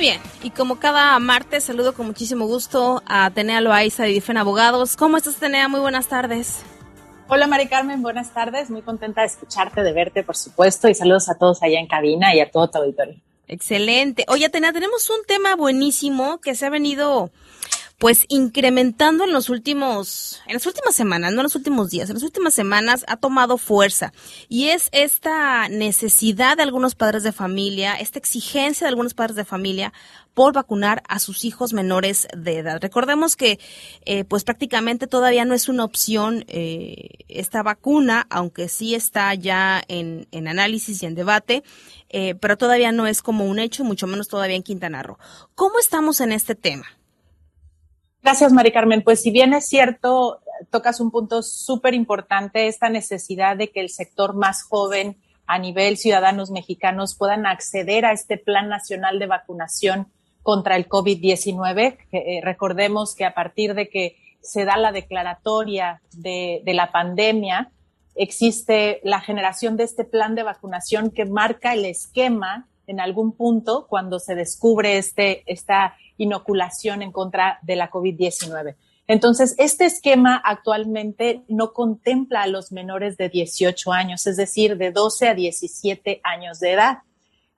[0.00, 4.96] Bien, y como cada martes saludo con muchísimo gusto a Tenea Loaiza de Difen Abogados.
[4.96, 5.68] ¿Cómo estás, Tenea?
[5.68, 6.62] Muy buenas tardes.
[7.28, 8.70] Hola, Mari Carmen, buenas tardes.
[8.70, 12.34] Muy contenta de escucharte, de verte, por supuesto, y saludos a todos allá en cabina
[12.34, 13.16] y a todo tu auditorio.
[13.48, 14.24] Excelente.
[14.28, 17.30] Oye, Tenea, tenemos un tema buenísimo que se ha venido
[18.02, 22.14] pues incrementando en los últimos, en las últimas semanas, no en los últimos días, en
[22.14, 24.12] las últimas semanas ha tomado fuerza
[24.48, 29.44] y es esta necesidad de algunos padres de familia, esta exigencia de algunos padres de
[29.44, 29.92] familia
[30.34, 32.80] por vacunar a sus hijos menores de edad.
[32.82, 33.60] Recordemos que
[34.04, 39.80] eh, pues prácticamente todavía no es una opción eh, esta vacuna, aunque sí está ya
[39.86, 41.62] en, en análisis y en debate,
[42.08, 45.18] eh, pero todavía no es como un hecho, mucho menos todavía en Quintana Roo.
[45.54, 46.86] ¿Cómo estamos en este tema?
[48.22, 49.02] Gracias, Mari Carmen.
[49.02, 53.88] Pues si bien es cierto, tocas un punto súper importante, esta necesidad de que el
[53.88, 60.06] sector más joven a nivel ciudadanos mexicanos puedan acceder a este Plan Nacional de Vacunación
[60.42, 61.98] contra el COVID-19.
[62.12, 67.72] Eh, recordemos que a partir de que se da la declaratoria de, de, la pandemia,
[68.14, 73.86] existe la generación de este plan de vacunación que marca el esquema en algún punto
[73.88, 78.76] cuando se descubre este, esta inoculación en contra de la COVID-19.
[79.08, 84.92] Entonces, este esquema actualmente no contempla a los menores de 18 años, es decir, de
[84.92, 86.98] 12 a 17 años de edad.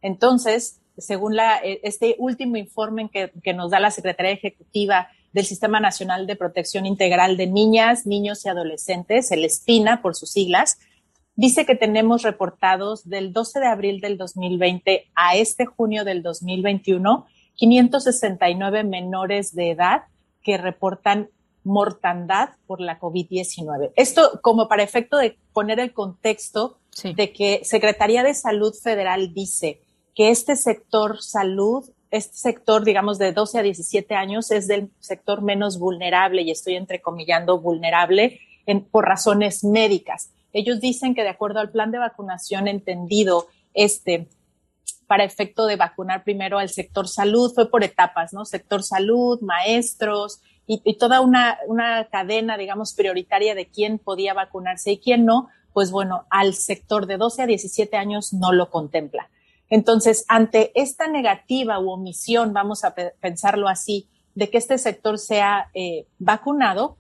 [0.00, 5.81] Entonces, según e, este último informe que, que nos da la Secretaría Ejecutiva del Sistema
[5.81, 10.78] Nacional de Protección Integral de Niñas, Niños y Adolescentes, el SPINA por sus siglas,
[11.37, 17.27] dice que tenemos reportados del 12 de abril del 2020 a este junio del 2021
[17.56, 20.05] 569 menores de edad
[20.43, 21.31] que reportan
[21.65, 23.93] mortandad por la COVID-19.
[23.97, 29.81] Esto como para efecto de poner el contexto de que Secretaría de Salud Federal dice
[30.15, 35.43] que este sector salud, este sector, digamos, de 12 a 17 años es del sector
[35.43, 40.31] menos vulnerable, y estoy entrecomillando vulnerable, en, por razones médicas.
[40.54, 44.28] Ellos dicen que de acuerdo al plan de vacunación entendido, este,
[45.06, 48.44] para efecto de vacunar primero al sector salud, fue por etapas, ¿no?
[48.44, 54.98] Sector salud, maestros y, toda una, una cadena, digamos, prioritaria de quién podía vacunarse y
[54.98, 59.28] quién no, pues bueno, al sector de 12 a 17 años no lo contempla.
[59.69, 65.70] Entonces, ante esta negativa u omisión, vamos a pensarlo así, de que este sector sea
[65.75, 66.97] eh, vacunado,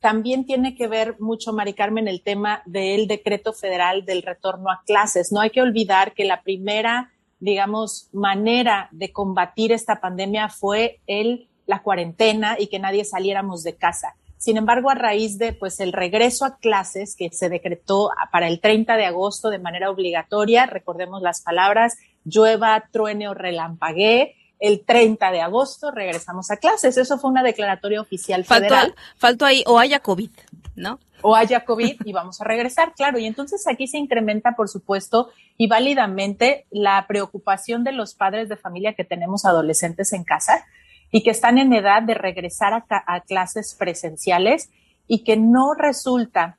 [0.00, 4.82] también tiene que ver mucho, Mari Carmen, el tema del decreto federal del retorno a
[4.86, 5.32] clases.
[5.32, 11.48] No hay que olvidar que la primera digamos, manera de combatir esta pandemia fue el,
[11.66, 14.14] la cuarentena y que nadie saliéramos de casa.
[14.38, 18.60] Sin embargo, a raíz de pues el regreso a clases que se decretó para el
[18.60, 25.30] 30 de agosto de manera obligatoria, recordemos las palabras, llueva, truene o relampaguee, el 30
[25.30, 26.96] de agosto regresamos a clases.
[26.96, 28.94] Eso fue una declaratoria oficial federal.
[29.16, 30.30] Faltó, ahí, o haya COVID,
[30.74, 30.98] ¿no?
[31.22, 33.18] O haya COVID y vamos a regresar, claro.
[33.18, 38.56] Y entonces aquí se incrementa, por supuesto, y válidamente la preocupación de los padres de
[38.56, 40.64] familia que tenemos adolescentes en casa
[41.10, 44.70] y que están en edad de regresar a, a clases presenciales
[45.06, 46.58] y que no resulta,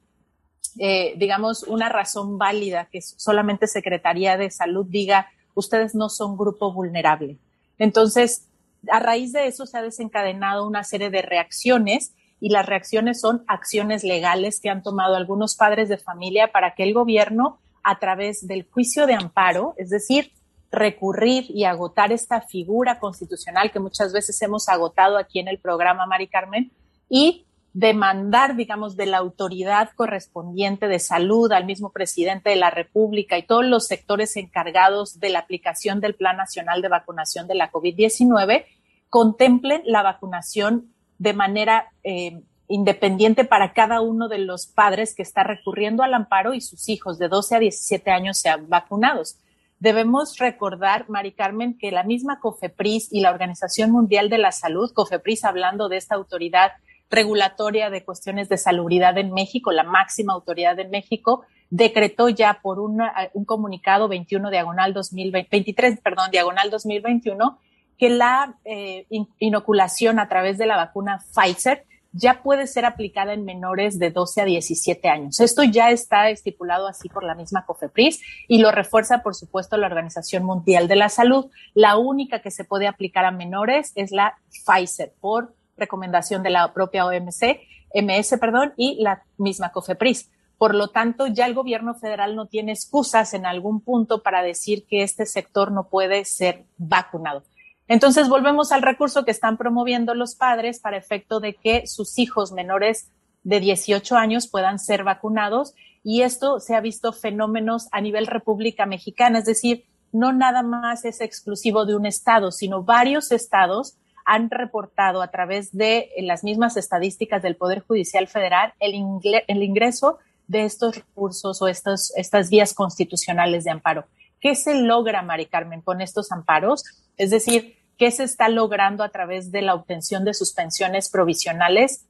[0.79, 6.73] eh, digamos, una razón válida que solamente Secretaría de Salud diga, ustedes no son grupo
[6.73, 7.37] vulnerable
[7.79, 8.47] entonces,
[8.91, 13.43] a raíz de eso se ha desencadenado una serie de reacciones y las reacciones son
[13.47, 18.47] acciones legales que han tomado algunos padres de familia para que el gobierno, a través
[18.47, 20.31] del juicio de amparo, es decir,
[20.71, 26.05] recurrir y agotar esta figura constitucional que muchas veces hemos agotado aquí en el programa,
[26.05, 26.71] Mari Carmen,
[27.09, 33.37] y demandar, digamos, de la autoridad correspondiente de salud al mismo presidente de la República
[33.37, 37.71] y todos los sectores encargados de la aplicación del Plan Nacional de Vacunación de la
[37.71, 38.65] COVID-19
[39.09, 45.43] contemplen la vacunación de manera eh, independiente para cada uno de los padres que está
[45.43, 49.37] recurriendo al amparo y sus hijos de 12 a 17 años sean vacunados.
[49.79, 54.91] Debemos recordar, Mari Carmen, que la misma COFEPRIS y la Organización Mundial de la Salud,
[54.93, 56.73] COFEPRIS hablando de esta autoridad
[57.09, 62.79] regulatoria de cuestiones de salubridad en México, la máxima autoridad en México, decretó ya por
[62.79, 67.59] un comunicado 21 diagonal 2023, perdón, diagonal 2021,
[67.97, 69.05] que la eh,
[69.39, 74.41] inoculación a través de la vacuna Pfizer ya puede ser aplicada en menores de 12
[74.41, 75.39] a 17 años.
[75.39, 79.87] Esto ya está estipulado así por la misma COFEPRIS y lo refuerza, por supuesto, la
[79.87, 81.51] Organización Mundial de la Salud.
[81.75, 86.73] La única que se puede aplicar a menores es la Pfizer por recomendación de la
[86.73, 87.61] propia OMC,
[87.93, 90.29] MS, perdón, y la misma COFEPRIS.
[90.57, 94.85] Por lo tanto, ya el gobierno federal no tiene excusas en algún punto para decir
[94.85, 97.43] que este sector no puede ser vacunado.
[97.87, 102.51] Entonces volvemos al recurso que están promoviendo los padres para efecto de que sus hijos
[102.51, 103.09] menores
[103.43, 105.73] de 18 años puedan ser vacunados
[106.03, 111.05] y esto se ha visto fenómenos a nivel República Mexicana, es decir, no nada más
[111.05, 113.97] es exclusivo de un estado, sino varios estados
[114.29, 120.65] han reportado a través de las mismas estadísticas del Poder Judicial Federal el, ingreso de
[120.65, 124.05] estos recursos o estos, estas vías constitucionales de amparo.
[124.39, 126.83] ¿Qué se logra, Mari Carmen, con estos amparos?
[127.17, 132.05] Es decir, qué se está logrando a través de la obtención de suspensiones provisionales.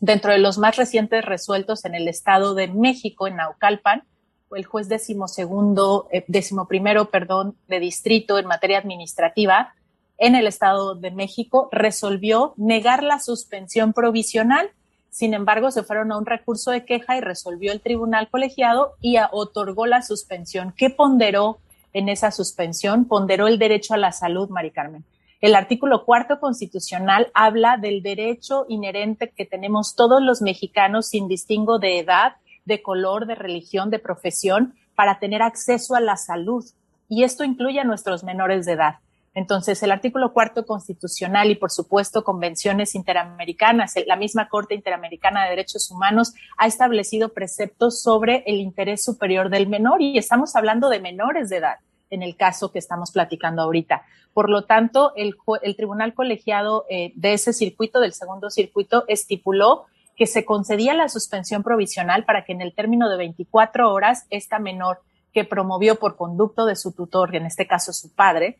[0.00, 4.02] Dentro de los más recientes resueltos en el Estado de México, en Naucalpan,
[4.50, 9.75] el juez decimosegundo, eh, decimoprimero, perdón, de distrito en materia administrativa
[10.18, 14.70] en el Estado de México resolvió negar la suspensión provisional.
[15.10, 19.16] Sin embargo, se fueron a un recurso de queja y resolvió el tribunal colegiado y
[19.30, 20.74] otorgó la suspensión.
[20.76, 21.58] ¿Qué ponderó
[21.96, 25.02] en esa suspensión ponderó el derecho a la salud, Mari Carmen.
[25.40, 31.78] El artículo cuarto constitucional habla del derecho inherente que tenemos todos los mexicanos sin distingo
[31.78, 32.36] de edad,
[32.66, 36.66] de color, de religión, de profesión, para tener acceso a la salud.
[37.08, 38.96] Y esto incluye a nuestros menores de edad.
[39.36, 45.50] Entonces, el artículo cuarto constitucional y, por supuesto, convenciones interamericanas, la misma Corte Interamericana de
[45.50, 51.00] Derechos Humanos ha establecido preceptos sobre el interés superior del menor y estamos hablando de
[51.00, 51.76] menores de edad
[52.08, 54.06] en el caso que estamos platicando ahorita.
[54.32, 55.36] Por lo tanto, el,
[55.76, 59.84] tribunal colegiado eh, de ese circuito, del segundo circuito, estipuló
[60.16, 64.58] que se concedía la suspensión provisional para que en el término de 24 horas esta
[64.58, 65.02] menor
[65.34, 68.56] que promovió por conducto de su tutor, en este caso su padre,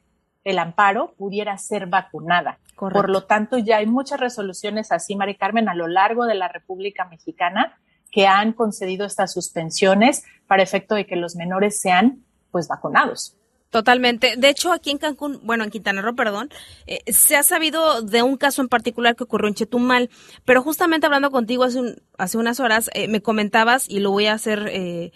[0.46, 2.60] el amparo pudiera ser vacunada.
[2.76, 6.46] Por lo tanto, ya hay muchas resoluciones así, Mari Carmen, a lo largo de la
[6.46, 7.76] República Mexicana
[8.12, 13.36] que han concedido estas suspensiones para efecto de que los menores sean pues vacunados.
[13.70, 14.36] Totalmente.
[14.36, 16.48] De hecho, aquí en Cancún, bueno, en Quintana Roo, perdón,
[16.86, 20.10] eh, se ha sabido de un caso en particular que ocurrió en Chetumal,
[20.44, 24.34] pero justamente hablando contigo hace, hace unas horas, eh, me comentabas, y lo voy a
[24.34, 25.10] hacer, eh,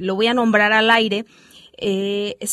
[0.00, 1.26] lo voy a nombrar al aire,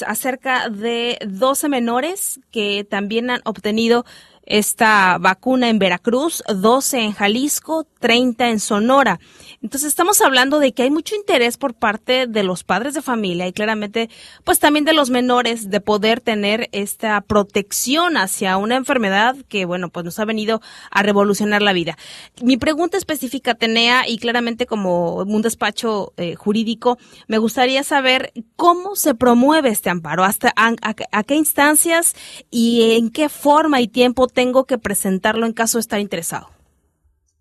[0.06, 4.06] acerca de 12 menores que también han obtenido
[4.48, 9.20] esta vacuna en Veracruz, 12 en Jalisco, 30 en Sonora.
[9.62, 13.48] Entonces estamos hablando de que hay mucho interés por parte de los padres de familia
[13.48, 14.10] y claramente
[14.46, 19.90] pues también de los menores de poder tener esta protección hacia una enfermedad que bueno
[19.90, 20.62] pues nos ha venido
[20.92, 21.98] a revolucionar la vida.
[22.42, 26.98] Mi pregunta específica Tenea y claramente como un despacho eh, jurídico
[27.28, 32.16] me gustaría saber cómo se promueve este amparo, hasta a qué instancias
[32.50, 36.52] y en qué forma y tiempo tengo que presentarlo en caso de estar interesado.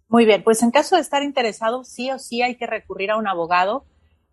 [0.09, 3.19] Muy bien, pues en caso de estar interesado, sí o sí hay que recurrir a
[3.19, 3.85] un abogado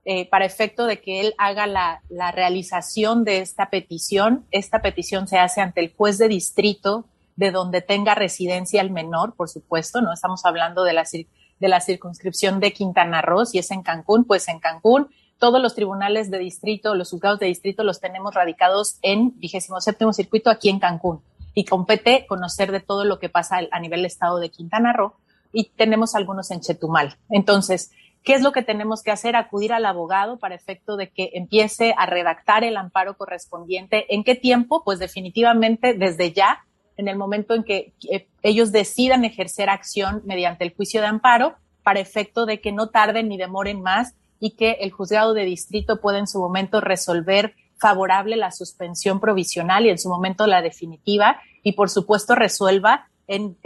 [0.06, 2.02] eh, para efecto de que él haga la,
[2.32, 4.46] realización de esta petición.
[4.52, 7.06] Esta petición se hace ante el juez de distrito
[7.36, 11.82] de donde tenga residencia el menor, por supuesto, no estamos hablando de la, de la
[11.82, 15.10] circunscripción de Quintana Roo, si es en Cancún, pues en Cancún.
[15.38, 20.14] Todos los tribunales de distrito, los juzgados de distrito los tenemos radicados en vigésimo séptimo
[20.14, 21.20] circuito aquí en Cancún
[21.54, 25.16] y compete conocer de todo lo que pasa a nivel estado de Quintana Roo
[25.52, 27.16] y tenemos algunos en Chetumal.
[27.30, 27.92] Entonces,
[28.24, 29.36] ¿qué es lo que tenemos que hacer?
[29.36, 34.14] Acudir al abogado para efecto de que empiece a redactar el amparo correspondiente.
[34.14, 34.84] ¿En qué tiempo?
[34.84, 36.66] Pues definitivamente desde ya,
[36.98, 41.56] en el momento en que eh, ellos decidan ejercer acción mediante el juicio de amparo,
[41.84, 46.02] para efecto de que no tarden ni demoren más y que el juzgado de distrito
[46.02, 51.42] pueda en su momento resolver favorable la suspensión provisional y en su momento la definitiva
[51.64, 53.58] y por supuesto resuelva en,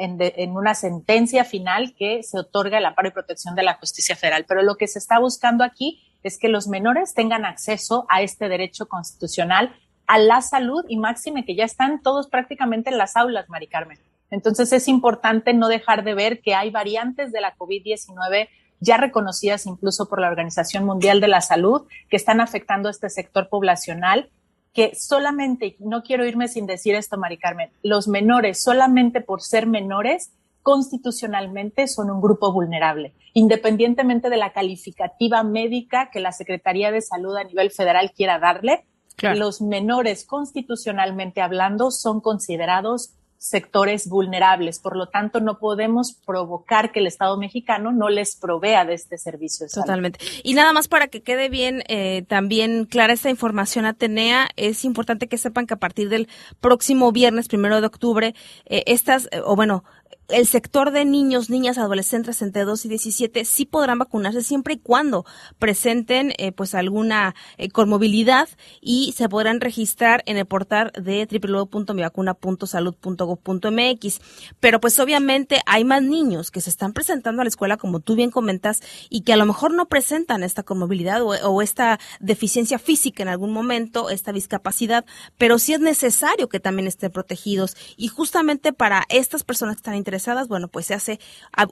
[0.56, 4.46] una sentencia final que se otorga el amparo y protección de la justicia federal.
[4.48, 8.50] Pero lo que se está buscando aquí es que los menores tengan acceso a este
[8.50, 9.76] derecho constitucional,
[10.08, 14.00] a la salud y máxime que ya están todos prácticamente en las aulas, Mari Carmen.
[14.32, 19.66] Entonces es importante no dejar de ver que hay variantes de la COVID-19 ya reconocidas
[19.66, 24.30] incluso por la Organización Mundial de la Salud que están afectando a este sector poblacional
[24.78, 29.66] que solamente, no quiero irme sin decir esto, Mari Carmen, los menores, solamente por ser
[29.66, 30.32] menores,
[30.62, 37.36] constitucionalmente son un grupo vulnerable, independientemente de la calificativa médica que la Secretaría de Salud
[37.38, 38.86] a nivel federal quiera darle.
[39.20, 44.80] Los menores, constitucionalmente hablando, son considerados sectores vulnerables.
[44.80, 49.18] Por lo tanto, no podemos provocar que el Estado mexicano no les provea de este
[49.18, 49.68] servicio.
[49.74, 50.20] Totalmente.
[50.44, 55.28] Y nada más para que quede bien eh, también clara esta información, Atenea, es importante
[55.28, 56.28] que sepan que a partir del
[56.60, 59.84] próximo viernes, primero de octubre, eh, estas, eh, o bueno,
[60.30, 64.78] el sector de niños, niñas, adolescentes entre 2 y 17 sí podrán vacunarse siempre y
[64.78, 65.26] cuando
[65.58, 68.50] presenten eh, pues alguna eh, comorbilidad
[68.82, 74.20] y se podrán registrar en el portal de www.mivacuna.salud.gov.mx.
[74.60, 78.16] Pero pues obviamente hay más niños que se están presentando a la escuela, como tú
[78.16, 82.80] bien comentas, y que a lo mejor no presentan esta comorbilidad o, o esta deficiencia
[82.80, 85.06] física en algún momento, esta discapacidad,
[85.38, 87.78] pero sí es necesario que también estén protegidos.
[87.96, 91.20] Y justamente para estas personas que están interesadas bueno, pues se hace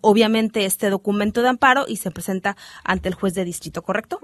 [0.01, 4.19] obviamente este documento de amparo y se presenta ante el juez de distrito, ¿correcto?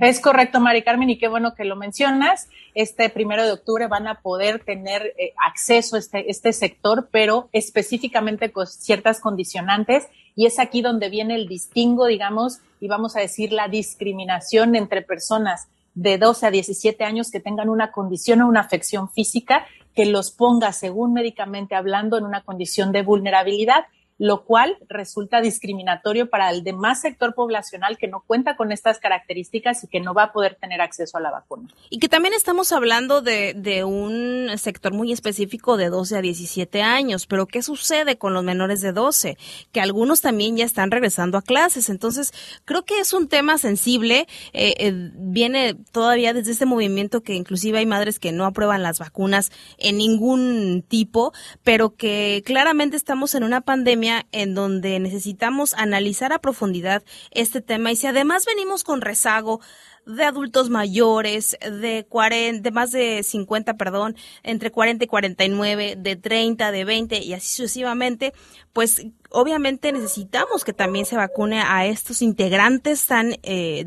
[0.00, 2.48] Es correcto, Mari Carmen, y qué bueno que lo mencionas.
[2.74, 7.48] Este primero de octubre van a poder tener eh, acceso a este, este sector, pero
[7.52, 10.06] específicamente con ciertas condicionantes.
[10.34, 15.02] Y es aquí donde viene el distingo, digamos, y vamos a decir la discriminación entre
[15.02, 20.06] personas de 12 a 17 años que tengan una condición o una afección física que
[20.06, 23.84] los ponga, según médicamente hablando, en una condición de vulnerabilidad
[24.22, 29.82] lo cual resulta discriminatorio para el demás sector poblacional que no cuenta con estas características
[29.82, 31.68] y que no va a poder tener acceso a la vacuna.
[31.90, 36.82] Y que también estamos hablando de, de un sector muy específico de 12 a 17
[36.82, 39.38] años, pero ¿qué sucede con los menores de 12?
[39.72, 42.32] Que algunos también ya están regresando a clases, entonces
[42.64, 47.78] creo que es un tema sensible, eh, eh, viene todavía desde este movimiento que inclusive
[47.78, 51.32] hay madres que no aprueban las vacunas en ningún tipo,
[51.64, 57.92] pero que claramente estamos en una pandemia en donde necesitamos analizar a profundidad este tema.
[57.92, 59.60] Y si además venimos con rezago
[60.06, 66.16] de adultos mayores, de 40, de más de 50, perdón, entre 40 y 49, de
[66.16, 68.32] 30, de 20 y así sucesivamente,
[68.72, 73.84] pues obviamente necesitamos que también se vacune a estos integrantes tan, eh,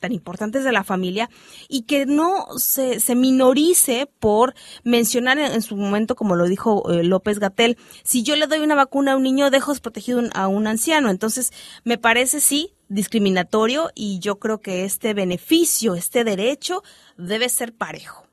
[0.00, 1.30] tan importantes de la familia
[1.68, 4.54] y que no se, se minorice por
[4.84, 8.74] mencionar en, su momento, como lo dijo eh, López Gatel, si yo le doy una
[8.74, 11.10] vacuna a un niño, dejo desprotegido a un anciano.
[11.10, 11.52] Entonces,
[11.84, 16.82] me parece sí discriminatorio y yo creo que este beneficio, este derecho
[17.16, 18.24] debe ser parejo.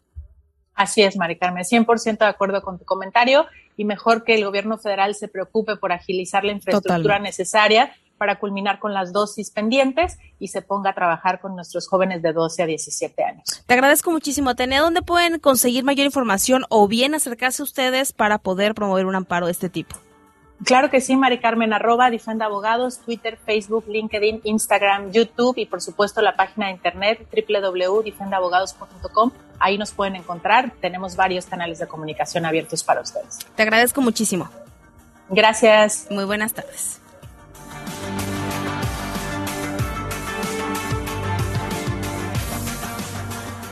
[0.75, 3.45] Así es, Mari Carmen, 100% de acuerdo con tu comentario
[3.77, 8.79] y mejor que el gobierno federal se preocupe por agilizar la infraestructura necesaria para culminar
[8.79, 12.65] con las dosis pendientes y se ponga a trabajar con nuestros jóvenes de 12 a
[12.65, 13.63] 17 años.
[13.65, 14.55] Te agradezco muchísimo.
[14.55, 19.47] Tenea, ¿dónde pueden conseguir mayor información o bien acercarse ustedes para poder promover un amparo
[19.47, 19.97] de este tipo?
[20.65, 25.81] Claro que sí, Mari Carmen, arroba Difenda Abogados, Twitter, Facebook, LinkedIn, Instagram, YouTube y por
[25.81, 29.31] supuesto la página de internet www.difendabogados.com.
[29.59, 30.71] Ahí nos pueden encontrar.
[30.81, 33.39] Tenemos varios canales de comunicación abiertos para ustedes.
[33.55, 34.49] Te agradezco muchísimo.
[35.29, 36.07] Gracias.
[36.09, 37.02] Muy buenas tardes.